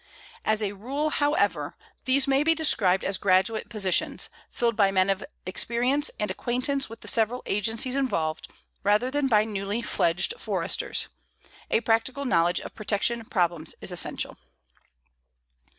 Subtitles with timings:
[0.43, 5.23] "As a rule, however, these may be described as graduate positions, filled by men of
[5.45, 8.49] experience and acquaintance with the several agencies involved,
[8.83, 11.07] rather than by newly fledged Foresters.
[11.69, 14.37] A practical knowledge of protection problems is essential."